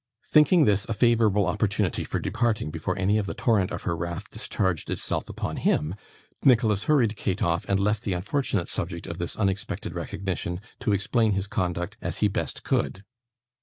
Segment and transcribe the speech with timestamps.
[0.27, 4.31] Thinking this a favourable opportunity for departing before any of the torrent of her wrath
[4.31, 5.93] discharged itself upon him,
[6.43, 11.33] Nicholas hurried Kate off, and left the unfortunate subject of this unexpected recognition to explain
[11.33, 13.03] his conduct as he best could.